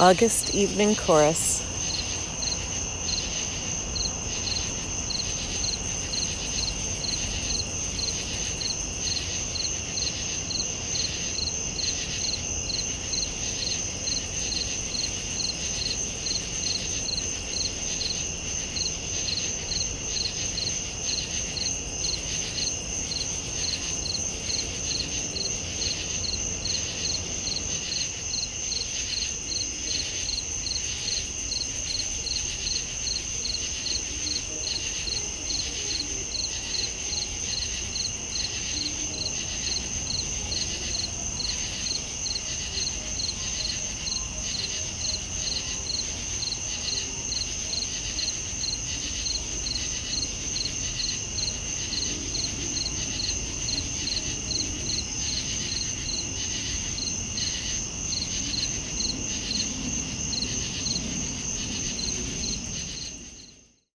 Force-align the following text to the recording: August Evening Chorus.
August 0.00 0.54
Evening 0.54 0.94
Chorus. 0.94 1.69